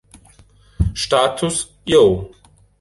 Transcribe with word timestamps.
Status 0.95 1.69
Yo! 1.85 2.31